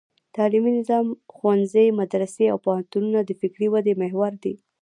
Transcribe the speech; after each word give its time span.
تعلیمي 0.35 0.71
نظام: 0.79 1.05
ښوونځي، 1.35 1.85
مدرسې 1.99 2.45
او 2.51 2.57
پوهنتونونه 2.65 3.19
د 3.23 3.31
فکري 3.41 3.67
ودې 3.73 3.93
محور 4.01 4.31
دي. 4.43 4.53